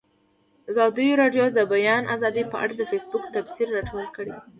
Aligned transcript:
ازادي 0.71 1.07
راډیو 1.21 1.45
د 1.51 1.53
د 1.57 1.59
بیان 1.73 2.03
آزادي 2.15 2.43
په 2.51 2.57
اړه 2.63 2.73
د 2.77 2.81
فیسبوک 2.91 3.23
تبصرې 3.35 3.71
راټولې 3.77 4.07
کړي. 4.17 4.35